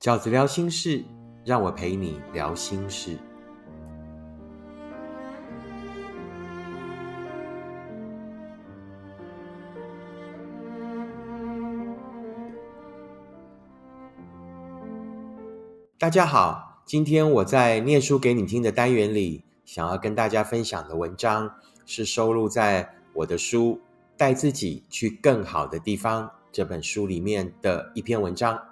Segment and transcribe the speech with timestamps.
[0.00, 1.04] 饺子聊心事，
[1.44, 3.18] 让我陪你聊心事。
[15.98, 23.74] 大家好，今天我在念书给你听的单元里，想要跟大家分享的文章是收录在我的书
[24.16, 28.69] 《带自己去更好的地方》这本书里面的一篇文章。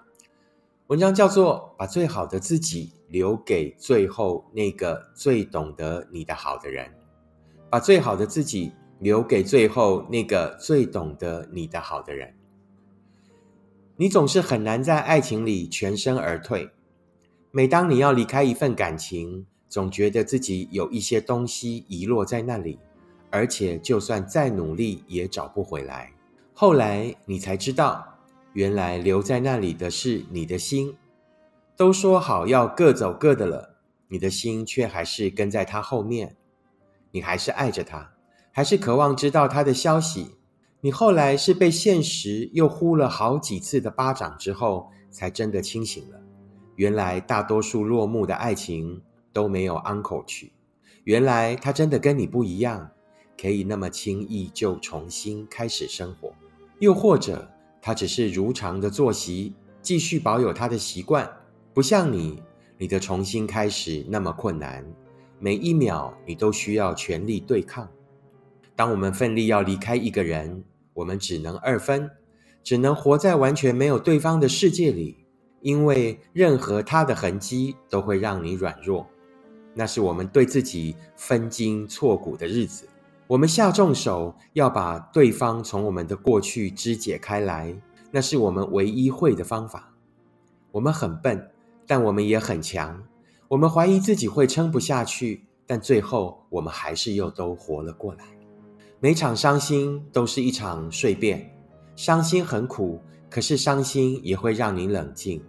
[0.89, 6.87] 文章叫做《把最好的自己留给最后那个最懂得你的好的人》，
[7.69, 12.34] 把最好的自己留给最后那个最懂得你的好的人。
[13.96, 16.70] 你总是很难在爱情里全身而退。
[17.51, 22.79] 每当你要离开一份感情，总觉得自己有一些东西遗落在那里，
[23.29, 26.15] 而且就算再努力也找不回来。
[26.55, 28.18] 后来你才知道，
[28.52, 30.97] 原来留在那里的是你的心。
[31.77, 33.77] 都说好要各走各的了，
[34.09, 36.37] 你的心却还是跟在他后面。
[37.13, 38.13] 你还是爱着他，
[38.51, 40.37] 还是渴望知道他的消息。
[40.80, 46.21] 你后来是被现实又呼了好几次的巴掌之后，才真的清醒了。
[46.76, 50.52] 原来大多数落幕的爱情都没有 uncle 曲。
[51.04, 52.91] 原来他真的跟你不一样，
[53.41, 56.32] 可以那么轻易就重新开始生活。
[56.79, 61.30] 又或者他只是如常的作息，继续保有他的习惯，
[61.73, 62.43] 不像你，
[62.76, 64.84] 你的重新开始那么困难，
[65.38, 67.88] 每一秒你都需要全力对抗。
[68.75, 72.10] 当我们奋力要离开一个人，我们只能二分，
[72.62, 75.25] 只能活在完全没有对方的世界里。
[75.60, 79.04] 因为任何他的痕迹都会让你软弱，
[79.75, 82.87] 那是我们对自己分筋错骨的日子。
[83.28, 87.78] 我们下重手要把对方从我们的过去肢解开来，
[88.10, 89.93] 那是我们唯一会的方法。
[90.72, 91.50] 我们很笨，
[91.87, 93.03] 但我们也很强。
[93.48, 98.25] 我们怀疑自己会撑不下去，但最后我们还是又都活了过来。
[98.98, 101.54] 每场伤心都是一场蜕变，
[101.97, 102.98] 伤心很苦。
[103.28, 105.44] 可是伤心也会让你冷静，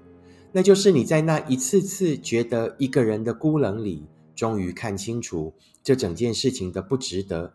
[0.51, 4.05] 那就是你在那一次次觉得一个人的孤冷里，
[4.35, 7.53] 终于看清楚这整件事情的不值得。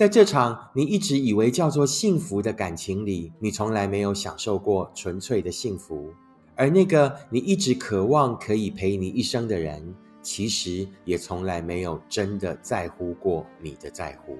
[0.00, 6.10] 在这场你一直以为叫做幸福的感情里，你从来没有享受过纯粹的幸福，
[6.56, 14.38] 而那个你一直渴望可以陪你一生的人，其实也从来没有真的在乎过你的在乎。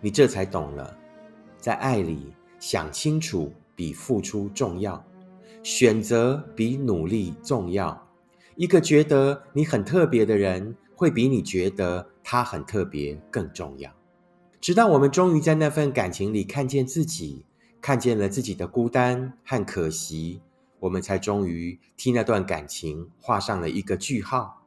[0.00, 0.96] 你这才懂了，
[1.58, 3.52] 在爱里想清楚。
[3.74, 5.04] 比付出重要，
[5.64, 8.06] 选择比努力重要。
[8.54, 13.90] 一个觉得你很特别的人，会比你觉得他很特别更重要。
[14.62, 17.44] 直到我们终于在那份感情里看见自己，
[17.80, 20.40] 看见了自己的孤单和可惜，
[20.78, 24.62] 我们才终于替那段感情画上了一个句号。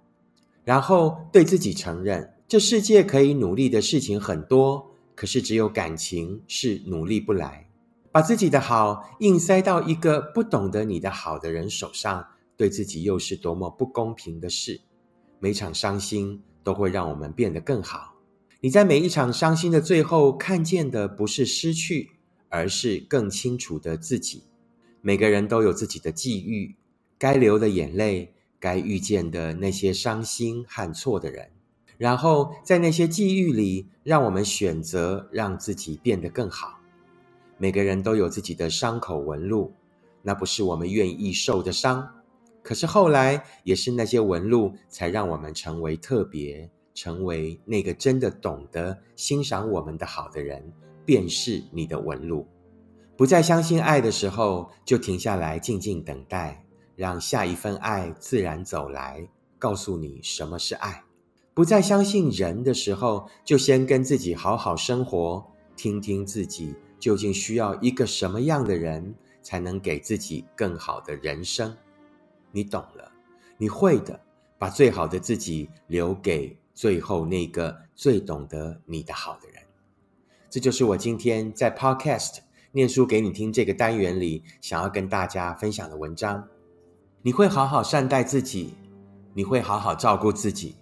[0.66, 7.70] 然后对自己承认，这世界可以努力的事情很多，可是只有感情是努力不来。
[8.12, 12.28] 把自己的好硬塞到一个不懂得你的好的人手上，
[12.58, 14.82] 对自己又是多么不公平的事。
[15.40, 18.15] 每场伤心都会让我们变得更好。
[18.66, 22.14] 你在每一场伤心的最后看见的不是失去，
[22.50, 24.42] 而是更清楚的自己。
[25.02, 26.74] 每个人都有自己的际遇，
[27.20, 31.52] 该流的眼泪，该遇见的那些伤心和错的人，
[32.00, 36.80] 然后在那些际遇里，让我们选择让自己变得更好。
[37.60, 39.74] 每个人都有自己的伤口纹路，
[40.24, 42.10] 那不是我们愿意受的伤。
[42.64, 50.74] 可是后来，也是那些纹路，才让我们成为特别，成为那个真的懂得欣赏我们的好的人。
[51.06, 52.48] 便是你的纹路。
[53.16, 59.30] 不再相信爱的时候，就停下来，静静等待，让下一份爱自然走来，
[59.60, 61.04] 告诉你什么是爱。
[61.54, 65.46] 不再相信人的时候，就先跟自己好好生活，
[65.76, 66.74] 听听自己。
[67.00, 69.14] 究竟需要一个什么样的人，
[69.44, 71.78] 才能给自己更好的人生？
[72.52, 73.12] 你懂了，
[73.60, 74.20] 你会的。
[74.58, 79.64] 把最好的自己留给最后那个最懂得你的好的人。
[80.48, 82.38] 这就是我今天在 Podcast
[82.74, 86.48] 念书给你听这个单元里想要跟大家分享的文章。
[87.24, 88.76] 你会好好善待自己，
[89.34, 90.76] 你会好好照顾自己，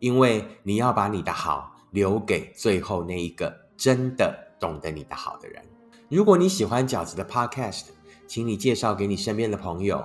[0.00, 4.44] 因为你要把你的好留给最后那一个真的。
[4.58, 5.62] 懂得你的好的人，
[6.08, 7.88] 如果你喜欢饺子的 Podcast，
[8.26, 10.02] 请你介绍给你身边的朋友。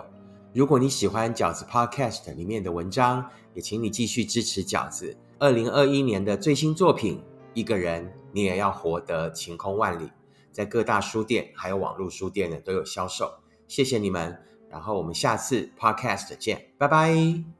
[0.53, 7.17] 如果你喜欢饺子 Podcast 里面的文章，也请你继续支持饺子二零二一年的最新作品
[7.55, 10.03] 《一个人你也要活得晴空万里》，
[10.51, 13.27] 在各大书店还有网络书店呢都有销售。
[13.67, 14.39] 谢谢你们，
[14.69, 17.51] 然后我们下次 podcast 见，拜拜。